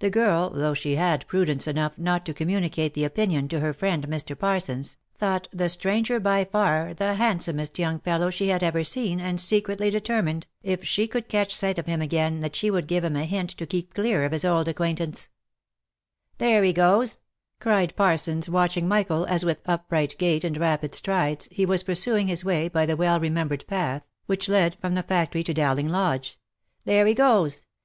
[0.00, 4.08] The girl, though she had prudence enough not to communicate the opinion to her friend
[4.08, 4.36] Mr.
[4.36, 9.40] Parsons, thought the stranger by far the handsomest young fellow she had ever seen, and
[9.40, 13.14] secretly determined, if she could catch sight of him again, that she would give him
[13.14, 15.28] a hint to keep clear of his old acquaint ance.
[16.40, 17.20] 310 THE LIFE AND ADVENTURES" There he goes,"
[17.60, 22.44] cried Parsons, watching Michael, as with upright gait, and rapid strides, he was pursuing his
[22.44, 26.40] way by the well remem bered path, which led from the factory to Dowling Lodge."
[26.84, 27.64] There he goes